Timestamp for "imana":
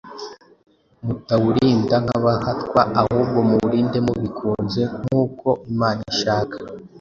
5.71-6.01